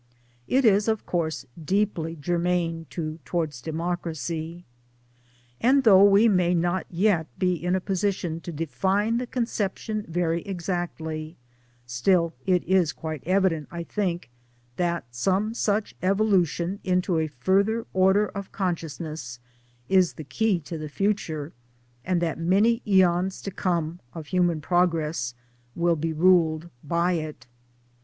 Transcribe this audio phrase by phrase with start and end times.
[0.47, 4.65] It is of course deeply germane to Towards Democracy.
[5.59, 10.01] And though we may not yet be in a position to define the concep tion
[10.07, 11.37] very exactly,
[11.85, 14.31] still it is quite evident, I think,
[14.75, 19.37] that some such evolution into a further order of conscious ness
[19.87, 21.53] is the key to the future,
[22.03, 25.35] and that many aeons to come (of human progress)
[25.75, 27.45] will be ruled by it.